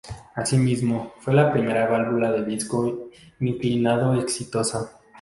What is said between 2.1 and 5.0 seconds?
de disco inclinado exitosa.